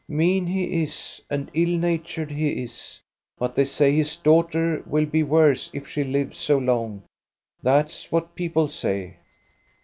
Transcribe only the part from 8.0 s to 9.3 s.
what people say."